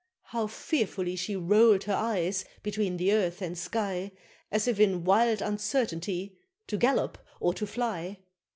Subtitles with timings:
[0.23, 4.13] How fearfully she roll'd her eyes between the earth and sky,
[4.51, 8.17] As if in wild uncertainty to gallop or to fly!